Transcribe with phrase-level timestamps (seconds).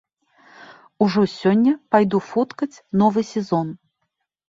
[1.07, 3.67] Ужо сёння пайду фоткаць новы сезон.